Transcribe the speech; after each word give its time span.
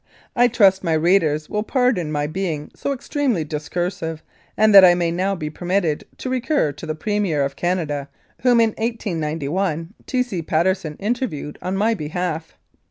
I 0.35 0.47
trust 0.47 0.83
my 0.83 0.93
readers 0.93 1.47
will 1.47 1.61
pardon 1.61 2.11
my 2.11 2.25
being 2.25 2.71
so 2.73 2.91
extremely 2.91 3.43
discursive, 3.43 4.23
and 4.57 4.73
that 4.73 4.83
I 4.83 4.95
may 4.95 5.11
now 5.11 5.35
be 5.35 5.51
permitted 5.51 6.05
to 6.17 6.29
recur 6.31 6.71
to 6.71 6.87
the 6.87 6.95
Premier 6.95 7.45
of 7.45 7.55
Canada 7.55 8.09
whom, 8.41 8.59
in 8.59 8.69
1891, 8.79 9.93
T. 10.07 10.23
C. 10.23 10.41
Patteson 10.41 10.95
interviewed 10.97 11.59
on 11.61 11.77
my 11.77 11.93
behalf. 11.93 12.57